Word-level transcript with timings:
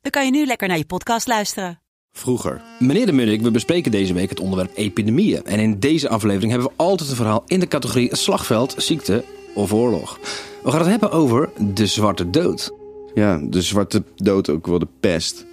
dan 0.00 0.10
kan 0.10 0.24
je 0.24 0.30
nu 0.30 0.46
lekker 0.46 0.68
naar 0.68 0.78
je 0.78 0.84
podcast 0.84 1.26
luisteren. 1.26 1.80
Vroeger. 2.12 2.62
Meneer 2.78 3.06
de 3.06 3.12
Munnik, 3.12 3.40
we 3.40 3.50
bespreken 3.50 3.90
deze 3.90 4.12
week 4.14 4.28
het 4.28 4.40
onderwerp 4.40 4.70
epidemieën. 4.74 5.44
En 5.44 5.58
in 5.58 5.80
deze 5.80 6.08
aflevering 6.08 6.50
hebben 6.50 6.68
we 6.68 6.74
altijd 6.76 7.10
een 7.10 7.16
verhaal 7.16 7.44
in 7.46 7.60
de 7.60 7.68
categorie 7.68 8.16
slagveld, 8.16 8.74
ziekte 8.76 9.24
of 9.54 9.72
oorlog. 9.72 10.18
We 10.62 10.70
gaan 10.70 10.80
het 10.80 10.88
hebben 10.88 11.10
over 11.10 11.50
de 11.74 11.86
zwarte 11.86 12.30
dood. 12.30 12.70
Ja, 13.14 13.38
de 13.38 13.62
zwarte 13.62 14.04
dood, 14.16 14.48
ook 14.48 14.66
wel 14.66 14.78
de 14.78 14.88
pest. 15.00 15.46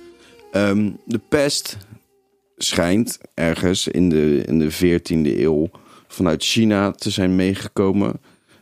Ehm, 0.51 0.91
de 1.05 1.21
pest 1.29 1.77
schijnt 2.57 3.17
ergens 3.33 3.87
in 3.87 4.09
de, 4.09 4.43
in 4.45 4.59
de 4.59 4.71
14e 4.71 5.39
eeuw 5.39 5.69
vanuit 6.07 6.43
China 6.43 6.91
te 6.91 7.09
zijn 7.09 7.35
meegekomen. 7.35 8.19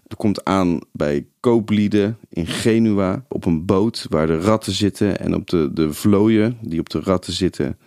Er 0.07 0.15
komt 0.15 0.43
aan 0.43 0.79
bij 0.91 1.25
kooplieden 1.39 2.17
in 2.29 2.47
Genua 2.47 3.25
op 3.29 3.45
een 3.45 3.65
boot 3.65 4.05
waar 4.09 4.27
de 4.27 4.39
ratten 4.39 4.73
zitten. 4.73 5.19
En 5.19 5.35
op 5.35 5.49
de, 5.49 5.69
de 5.73 5.93
vlooien 5.93 6.57
die 6.61 6.79
op 6.79 6.89
de 6.89 6.99
ratten 6.99 7.33
zitten, 7.33 7.77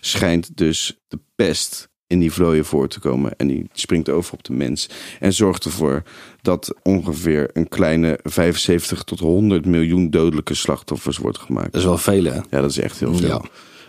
schijnt 0.00 0.56
dus 0.56 1.00
de 1.08 1.18
pest 1.34 1.88
in 2.06 2.18
die 2.18 2.32
vlooien 2.32 2.64
voor 2.64 2.88
te 2.88 3.00
komen. 3.00 3.36
En 3.36 3.46
die 3.46 3.66
springt 3.72 4.08
over 4.08 4.32
op 4.32 4.44
de 4.44 4.52
mens. 4.52 4.88
En 5.20 5.32
zorgt 5.32 5.64
ervoor 5.64 6.02
dat 6.42 6.74
ongeveer 6.82 7.50
een 7.52 7.68
kleine 7.68 8.18
75 8.22 9.02
tot 9.02 9.20
100 9.20 9.66
miljoen 9.66 10.10
dodelijke 10.10 10.54
slachtoffers 10.54 11.18
wordt 11.18 11.38
gemaakt. 11.38 11.72
Dat 11.72 11.80
is 11.80 11.86
wel 11.86 11.98
veel, 11.98 12.24
hè? 12.24 12.34
Ja, 12.34 12.60
dat 12.60 12.70
is 12.70 12.78
echt 12.78 13.00
heel 13.00 13.14
veel. 13.14 13.28
Ja. 13.28 13.42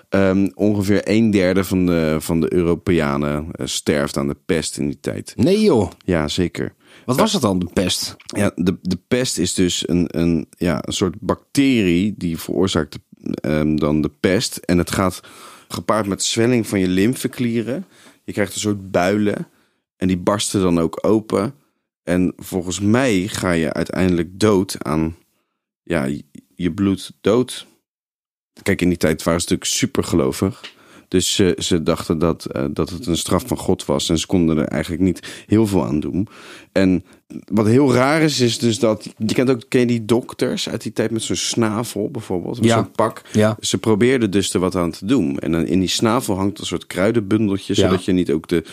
Ehm, 0.09 0.47
ongeveer 0.53 1.02
een 1.03 1.31
derde 1.31 1.63
van 1.63 1.85
de, 1.85 2.17
van 2.19 2.39
de 2.39 2.53
Europeanen 2.53 3.47
eh, 3.52 3.66
sterft 3.66 4.17
aan 4.17 4.28
de 4.28 4.38
pest 4.45 4.78
in 4.78 4.88
die 4.88 5.00
tijd. 5.00 5.33
Nee 5.35 5.61
joh, 5.61 5.91
Ja, 6.05 6.28
zeker. 6.28 6.73
Wat 7.05 7.17
was 7.17 7.33
het 7.33 7.41
dan, 7.41 7.59
de 7.59 7.69
pest? 7.73 8.15
Ja, 8.25 8.51
de, 8.55 8.77
de 8.81 8.99
pest 9.07 9.38
is 9.38 9.53
dus 9.53 9.88
een, 9.88 10.19
een, 10.19 10.47
ja, 10.57 10.79
een 10.81 10.93
soort 10.93 11.19
bacterie 11.19 12.13
die 12.17 12.38
veroorzaakt 12.38 12.97
ehm, 13.41 13.75
dan 13.75 14.01
de 14.01 14.11
pest. 14.19 14.57
En 14.57 14.77
het 14.77 14.91
gaat 14.91 15.19
gepaard 15.67 16.07
met 16.07 16.23
zwelling 16.23 16.67
van 16.67 16.79
je 16.79 16.88
lymfeklieren. 16.88 17.85
Je 18.23 18.31
krijgt 18.33 18.53
een 18.53 18.59
soort 18.59 18.91
builen 18.91 19.47
en 19.97 20.07
die 20.07 20.17
barsten 20.17 20.61
dan 20.61 20.79
ook 20.79 20.99
open. 21.01 21.55
En 22.03 22.33
volgens 22.38 22.79
mij 22.79 23.27
ga 23.27 23.51
je 23.51 23.73
uiteindelijk 23.73 24.39
dood 24.39 24.83
aan 24.83 25.16
ja, 25.83 26.09
je 26.55 26.71
bloed 26.71 27.11
dood. 27.21 27.66
Kijk, 28.63 28.81
in 28.81 28.89
die 28.89 28.97
tijd 28.97 29.23
waren 29.23 29.41
ze 29.41 29.45
natuurlijk 29.45 29.77
super 29.77 30.03
gelovig. 30.03 30.75
Dus 31.08 31.36
ze, 31.36 31.56
ze 31.58 31.84
dachten 31.84 32.17
dat, 32.20 32.45
eh, 32.45 32.66
dat 32.72 32.89
het 32.89 33.06
een 33.06 33.17
straf 33.17 33.44
van 33.48 33.58
God 33.58 33.86
was. 33.86 34.09
En 34.09 34.17
ze 34.17 34.25
konden 34.25 34.58
er 34.58 34.67
eigenlijk 34.67 35.02
niet 35.02 35.44
heel 35.47 35.67
veel 35.67 35.86
aan 35.86 36.00
doen. 36.00 36.28
En 36.72 37.03
wat 37.45 37.66
heel 37.66 37.94
raar 37.94 38.22
is, 38.22 38.39
is 38.39 38.58
dus 38.59 38.80
dat... 38.80 39.14
Je 39.17 39.34
kent 39.34 39.50
ook 39.50 39.62
ken 39.67 39.80
je 39.80 39.86
die 39.86 40.06
dokters 40.06 40.70
uit 40.70 40.81
die 40.81 40.94
tijd 40.94 41.12
met 41.12 41.22
zo'n 41.23 41.36
snavel 41.36 42.09
bijvoorbeeld. 42.12 42.56
Met 42.56 42.66
Ja. 42.66 42.75
zo'n 42.75 42.92
pak. 42.92 43.22
Ja. 43.31 43.58
Ze 43.59 43.78
probeerden 43.78 44.31
dus 44.31 44.53
er 44.53 44.59
wat 44.59 44.75
aan 44.75 44.92
te 44.92 45.06
doen. 45.06 45.39
En 45.39 45.52
dan 45.52 45.66
in 45.66 45.80
die 45.80 45.89
snavel 45.89 46.36
hangt 46.36 46.59
een 46.59 46.66
soort 46.66 46.88
kruidenbundeltje. 46.88 47.73
Ja. 47.75 47.81
Zodat 47.81 48.06
je 48.06 48.12
niet 48.12 48.31
ook 48.31 48.47
de... 48.47 48.64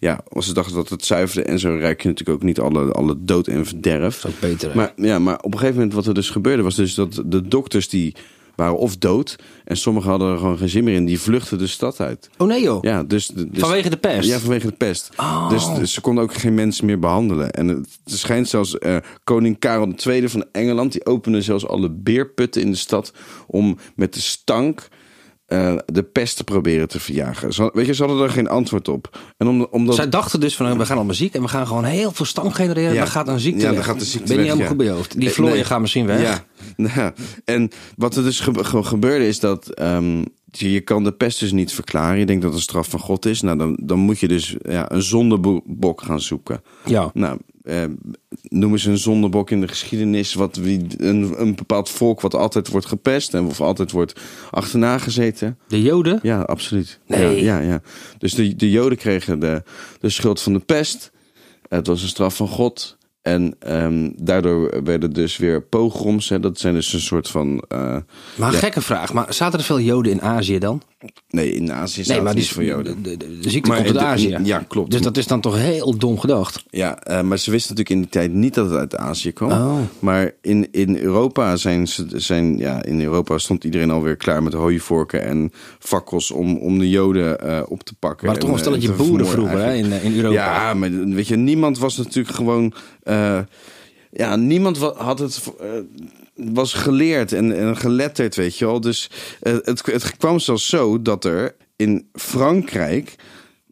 Ja, 0.00 0.20
als 0.28 0.46
ze 0.46 0.54
dachten 0.54 0.74
dat 0.74 0.88
het 0.88 1.04
zuiverde. 1.04 1.42
En 1.42 1.58
zo 1.58 1.68
ruik 1.80 2.02
je 2.02 2.08
natuurlijk 2.08 2.38
ook 2.38 2.44
niet 2.46 2.60
alle, 2.60 2.92
alle 2.92 3.16
dood 3.18 3.46
en 3.46 3.66
verderf. 3.66 4.20
Dat 4.20 4.30
is 4.30 4.36
ook 4.36 4.50
beter, 4.50 4.68
hè? 4.68 4.76
Maar, 4.76 4.92
ja, 4.96 5.18
maar 5.18 5.36
op 5.36 5.52
een 5.52 5.58
gegeven 5.58 5.74
moment 5.74 5.94
wat 5.94 6.06
er 6.06 6.14
dus 6.14 6.30
gebeurde 6.30 6.62
was 6.62 6.74
dus 6.74 6.94
dat 6.94 7.22
de 7.26 7.48
dokters 7.48 7.88
die 7.88 8.14
waren 8.54 8.76
of 8.76 8.96
dood. 8.96 9.36
En 9.64 9.76
sommigen 9.76 10.10
hadden 10.10 10.32
er 10.32 10.38
gewoon 10.38 10.58
geen 10.58 10.68
zin 10.68 10.84
meer 10.84 10.94
in. 10.94 11.04
Die 11.04 11.20
vluchtten 11.20 11.58
de 11.58 11.66
stad 11.66 12.00
uit. 12.00 12.30
Oh 12.38 12.46
nee 12.46 12.62
joh, 12.62 12.82
Ja, 12.82 13.02
dus, 13.02 13.26
dus 13.26 13.46
vanwege 13.52 13.90
de 13.90 13.96
pest? 13.96 14.28
ja, 14.28 14.38
vanwege 14.38 14.66
de 14.66 14.72
pest. 14.72 15.10
Oh. 15.16 15.48
Dus, 15.48 15.74
dus 15.74 15.92
ze 15.92 16.00
konden 16.00 16.24
ook 16.24 16.34
geen 16.34 16.54
mensen 16.54 16.86
meer 16.86 16.98
behandelen. 16.98 17.50
En 17.50 17.68
het 17.68 17.88
schijnt 18.04 18.48
zelfs 18.48 18.78
eh, 18.78 18.96
koning 19.24 19.58
Karel 19.58 19.94
II 20.06 20.28
van 20.28 20.44
Engeland... 20.52 20.92
die 20.92 21.06
opende 21.06 21.42
zelfs 21.42 21.66
alle 21.66 21.90
beerputten 21.90 22.62
in 22.62 22.70
de 22.70 22.76
stad... 22.76 23.12
om 23.46 23.78
met 23.94 24.14
de 24.14 24.20
stank 24.20 24.88
eh, 25.52 25.76
de 25.86 26.02
pest 26.02 26.36
te 26.36 26.44
proberen 26.44 26.88
te 26.88 27.00
verjagen. 27.00 27.52
Ze, 27.52 27.70
weet 27.74 27.86
je, 27.86 27.94
ze 27.94 28.04
hadden 28.04 28.22
er 28.22 28.30
geen 28.30 28.48
antwoord 28.48 28.88
op. 28.88 29.18
En 29.36 29.46
om, 29.46 29.66
omdat... 29.70 29.94
Zij 29.94 30.08
dachten 30.08 30.40
dus 30.40 30.56
van, 30.56 30.78
we 30.78 30.86
gaan 30.86 30.96
allemaal 30.96 31.14
ziek 31.14 31.34
en 31.34 31.42
we 31.42 31.48
gaan 31.48 31.66
gewoon 31.66 31.84
heel 31.84 32.12
veel 32.12 32.26
stank 32.26 32.54
genereren. 32.54 32.92
Ja. 32.92 32.98
Dan 32.98 33.08
gaat 33.08 33.28
een 33.28 33.40
ziekte 33.40 33.60
Ja, 33.60 33.66
dan 33.66 33.74
weg. 33.76 33.84
gaat 33.84 33.98
de 33.98 34.04
ziekte 34.04 34.26
Ben 34.26 34.36
je 34.36 34.42
helemaal 34.42 34.62
ja. 34.62 34.68
goed 34.68 34.76
bij 34.76 34.86
je 34.86 34.92
hoofd? 34.92 35.18
Die 35.18 35.28
Eh, 35.28 35.34
vlooien 35.34 35.54
nee. 35.54 35.64
gaan 35.64 35.80
misschien 35.80 36.06
weg. 36.06 36.44
Ja, 36.76 37.12
en 37.44 37.70
wat 37.96 38.16
er 38.16 38.22
dus 38.22 38.40
ge- 38.40 38.64
ge- 38.64 38.82
gebeurde 38.82 39.26
is 39.26 39.40
dat 39.40 39.68
ehm, 39.68 40.18
je, 40.50 40.72
je 40.72 40.80
kan 40.80 41.04
de 41.04 41.12
pest 41.12 41.40
dus 41.40 41.52
niet 41.52 41.72
verklaren. 41.72 42.18
Je 42.18 42.26
denkt 42.26 42.42
dat 42.42 42.50
het 42.50 42.58
een 42.60 42.66
straf 42.68 42.88
van 42.88 43.00
God 43.00 43.26
is. 43.26 43.40
Nou, 43.40 43.58
dan, 43.58 43.78
dan 43.82 43.98
moet 43.98 44.20
je 44.20 44.28
dus 44.28 44.56
ja, 44.62 44.90
een 44.92 45.02
zondebok 45.02 46.02
gaan 46.02 46.20
zoeken. 46.20 46.62
Ja. 46.84 47.10
Nou, 47.14 47.38
eh, 47.62 47.82
noem 48.52 48.72
eens 48.72 48.84
een 48.84 48.98
zondebok 48.98 49.50
in 49.50 49.60
de 49.60 49.68
geschiedenis. 49.68 50.34
Wat, 50.34 50.56
wie, 50.56 50.86
een, 50.96 51.34
een 51.40 51.54
bepaald 51.54 51.90
volk 51.90 52.20
wat 52.20 52.34
altijd 52.34 52.68
wordt 52.68 52.86
gepest 52.86 53.34
en 53.34 53.44
of 53.44 53.60
altijd 53.60 53.90
wordt 53.90 54.20
achterna 54.50 54.98
gezeten. 54.98 55.58
De 55.68 55.82
joden? 55.82 56.18
Ja, 56.22 56.40
absoluut. 56.40 56.98
Nee. 57.06 57.44
Ja, 57.44 57.58
ja, 57.58 57.68
ja. 57.68 57.80
Dus 58.18 58.34
de, 58.34 58.56
de 58.56 58.70
Joden 58.70 58.98
kregen 58.98 59.38
de, 59.38 59.62
de 60.00 60.08
schuld 60.08 60.40
van 60.40 60.52
de 60.52 60.58
pest. 60.58 61.10
Het 61.68 61.86
was 61.86 62.02
een 62.02 62.08
straf 62.08 62.36
van 62.36 62.48
God. 62.48 62.96
En 63.22 63.54
ehm, 63.58 64.10
daardoor 64.16 64.82
werden 64.84 65.12
dus 65.12 65.36
weer 65.36 65.62
pogroms. 65.62 66.28
Hè. 66.28 66.40
Dat 66.40 66.58
zijn 66.58 66.74
dus 66.74 66.92
een 66.92 67.00
soort 67.00 67.28
van. 67.28 67.64
eh, 67.68 67.96
Maar 68.36 68.52
gekke 68.52 68.80
vraag, 68.80 69.12
maar 69.12 69.34
zaten 69.34 69.58
er 69.58 69.64
veel 69.64 69.80
joden 69.80 70.12
in 70.12 70.22
Azië 70.22 70.58
dan? 70.58 70.82
Nee, 71.32 71.54
in 71.54 71.72
Azië 71.72 71.96
Nee, 71.96 72.04
zaten 72.06 72.22
maar 72.24 72.34
niet 72.34 72.44
die, 72.44 72.52
voor 72.54 72.64
Joden. 72.64 73.02
De, 73.02 73.16
de, 73.16 73.38
de 73.40 73.50
ziekte 73.50 73.68
Maar 73.68 73.76
komt 73.82 73.88
uit 73.88 73.98
de- 73.98 74.04
Azië. 74.04 74.38
ja, 74.44 74.64
klopt. 74.68 74.90
Dus 74.90 75.00
dat 75.00 75.16
is 75.16 75.26
dan 75.26 75.40
toch 75.40 75.56
heel 75.56 75.96
dom 75.98 76.18
gedacht. 76.18 76.64
Ja, 76.70 76.98
eh, 76.98 77.20
maar 77.22 77.38
ze 77.38 77.50
wisten 77.50 77.74
natuurlijk 77.76 77.90
in 77.90 77.98
die 78.10 78.20
tijd 78.20 78.32
niet 78.32 78.54
dat 78.54 78.70
het 78.70 78.78
uit 78.78 78.96
Azië 78.96 79.32
kwam. 79.32 79.50
Oh. 79.50 79.78
Maar 79.98 80.32
in, 80.40 80.68
in 80.70 80.96
Europa 80.96 81.56
zijn 81.56 81.88
ze 81.88 82.06
zijn 82.14 82.58
ja, 82.58 82.82
in 82.84 83.00
Europa 83.00 83.38
stond 83.38 83.64
iedereen 83.64 83.90
alweer 83.90 84.16
klaar 84.16 84.42
met 84.42 84.52
hooivorken 84.52 85.22
en 85.22 85.52
fakkels 85.78 86.30
om, 86.30 86.56
om 86.56 86.78
de 86.78 86.88
Joden 86.90 87.40
eh, 87.40 87.62
op 87.68 87.82
te 87.82 87.94
pakken. 87.98 88.26
Maar 88.26 88.36
toch 88.38 88.48
En, 88.48 88.54
een 88.54 88.60
stelletje 88.60 88.88
eh, 88.88 88.96
te 88.96 89.02
boeren 89.02 89.26
vroeger 89.26 89.58
hè, 89.58 89.64
in, 89.64 89.70
eigenlijk. 89.72 90.02
in 90.02 90.14
Europa. 90.16 90.34
Ja, 90.34 90.74
maar 90.74 90.90
weet 90.90 91.28
je, 91.28 91.36
niemand 91.36 91.78
was 91.78 91.96
natuurlijk 91.96 92.34
gewoon. 92.36 92.72
eh, 93.02 93.38
ja, 94.12 94.36
niemand 94.36 94.78
had 94.78 95.18
het. 95.18 95.42
eh, 95.60 95.68
was 96.34 96.72
geleerd 96.72 97.32
en, 97.32 97.58
en 97.58 97.76
geletterd, 97.76 98.36
weet 98.36 98.58
je 98.58 98.64
wel. 98.64 98.80
Dus 98.80 99.10
eh, 99.40 99.56
het, 99.62 99.86
het 99.86 100.16
kwam 100.16 100.38
zelfs 100.38 100.68
zo 100.68 101.02
dat 101.02 101.24
er 101.24 101.54
in 101.76 102.08
Frankrijk 102.12 103.16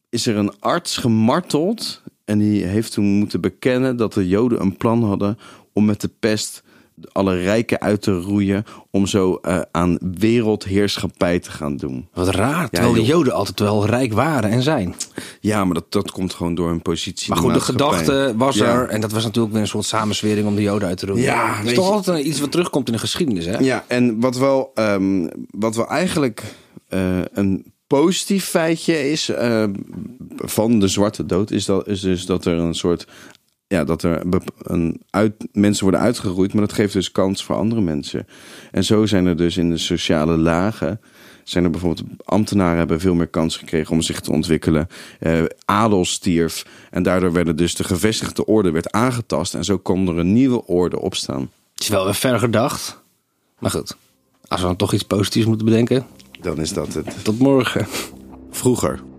is 0.09 0.27
er 0.27 0.37
een 0.37 0.61
arts 0.61 0.97
gemarteld. 0.97 2.03
En 2.25 2.39
die 2.39 2.65
heeft 2.65 2.93
toen 2.93 3.05
moeten 3.05 3.41
bekennen 3.41 3.97
dat 3.97 4.13
de 4.13 4.29
Joden 4.29 4.61
een 4.61 4.77
plan 4.77 5.05
hadden 5.05 5.39
om 5.73 5.85
met 5.85 6.01
de 6.01 6.11
pest 6.21 6.63
alle 7.13 7.43
rijken 7.43 7.81
uit 7.81 8.03
te 8.03 8.21
roeien. 8.21 8.65
Om 8.91 9.07
zo 9.07 9.35
eh, 9.35 9.61
aan 9.71 9.99
wereldheerschappij 10.19 11.39
te 11.39 11.51
gaan 11.51 11.77
doen. 11.77 12.09
Wat 12.15 12.29
raar, 12.29 12.71
terwijl 12.71 12.95
de 12.95 13.05
joden 13.05 13.33
altijd 13.33 13.61
wel 13.61 13.87
rijk 13.87 14.13
waren 14.13 14.51
en 14.51 14.63
zijn. 14.63 14.95
Ja, 15.41 15.65
maar 15.65 15.75
dat, 15.75 15.93
dat 15.93 16.11
komt 16.11 16.35
gewoon 16.35 16.55
door 16.55 16.69
hun 16.69 16.83
positie. 16.83 17.29
Maar 17.29 17.39
goed, 17.43 17.55
de 17.55 17.61
gedachte 17.61 18.35
was 18.37 18.57
Ja. 18.57 18.67
er. 18.75 18.89
En 18.89 19.01
dat 19.01 19.13
was 19.13 19.25
natuurlijk 19.25 19.53
weer 19.53 19.63
een 19.63 19.69
soort 19.69 19.85
samenswering 19.85 20.47
om 20.47 20.55
de 20.55 20.63
joden 20.63 20.89
uit 20.89 20.99
te 20.99 21.07
roeien. 21.07 21.23
Ja, 21.23 21.57
dat 21.57 21.67
is 21.67 21.75
toch 21.75 21.87
je- 21.87 21.93
altijd 21.93 22.25
iets 22.25 22.41
wat 22.41 22.51
terugkomt 22.51 22.87
in 22.87 22.93
de 22.93 22.99
geschiedenis, 22.99 23.45
hè? 23.47 23.59
Ja, 23.59 23.85
en 23.89 24.21
wat 24.21 24.37
wel, 24.37 24.71
ehm, 24.75 25.29
wat 25.51 25.77
wel 25.77 25.89
eigenlijk 25.89 26.43
eh, 26.89 27.19
een 27.33 27.73
positief 27.87 28.45
feitje 28.45 29.11
is 29.11 29.29
eh, 29.29 29.65
van 30.37 30.79
de 30.79 30.89
zwarte 30.89 31.27
dood, 31.27 31.51
is, 31.51 31.65
dat, 31.65 31.89
is 31.89 32.01
dus 32.01 32.27
dat 32.27 32.45
er 32.45 32.59
een 32.59 32.75
soort. 32.75 33.07
Ja, 33.73 33.85
dat 33.85 34.03
er 34.03 34.23
een 34.63 35.03
uit, 35.11 35.33
mensen 35.53 35.83
worden 35.83 36.01
uitgeroeid, 36.01 36.53
maar 36.53 36.67
dat 36.67 36.73
geeft 36.73 36.93
dus 36.93 37.13
kans 37.13 37.45
voor 37.45 37.57
andere 37.57 37.81
mensen. 37.81 38.27
En 38.71 38.85
zo 38.85 39.07
zijn 39.07 39.27
er 39.27 39.37
dus 39.37 39.57
in 39.57 39.71
de 39.71 39.79
sociale 39.79 40.37
lagen. 40.37 41.01
Zijn 41.45 41.65
er 41.65 41.71
bijvoorbeeld 41.71 42.09
ambtenaren 42.25 42.79
hebben 42.79 43.01
veel 43.01 43.15
meer 43.15 43.27
kans 43.27 43.57
gekregen 43.57 43.93
om 43.93 44.01
zich 44.01 44.21
te 44.21 44.33
ontwikkelen. 44.33 44.89
Eh, 45.19 45.43
adel 45.65 46.05
stierf. 46.05 46.67
En 46.91 47.03
daardoor 47.03 47.33
werden 47.33 47.57
dus 47.57 47.75
de 47.75 47.85
gevestigde 47.85 48.47
orde 48.47 48.71
werd 48.71 48.91
aangetast. 48.91 49.55
En 49.55 49.65
zo 49.65 49.79
kon 49.79 50.09
er 50.09 50.19
een 50.19 50.33
nieuwe 50.33 50.67
orde 50.67 51.01
opstaan. 51.01 51.51
Het 51.73 51.83
is 51.83 51.89
wel 51.89 52.05
weer 52.05 52.15
ver 52.15 52.39
gedacht. 52.39 53.03
Maar 53.59 53.71
goed, 53.71 53.97
als 54.49 54.61
we 54.61 54.67
dan 54.67 54.77
toch 54.77 54.93
iets 54.93 55.05
positiefs 55.05 55.47
moeten 55.47 55.67
bedenken. 55.67 56.07
Dan 56.41 56.61
is 56.61 56.73
dat 56.73 56.95
het. 56.95 57.25
Tot 57.25 57.39
morgen. 57.39 57.87
Vroeger. 58.51 59.10